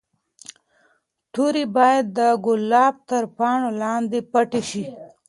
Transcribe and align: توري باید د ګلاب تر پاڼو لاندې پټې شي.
توري 1.33 1.65
باید 1.75 2.05
د 2.17 2.19
ګلاب 2.45 2.95
تر 3.09 3.23
پاڼو 3.37 3.69
لاندې 3.81 4.19
پټې 4.31 4.61
شي. 4.69 4.83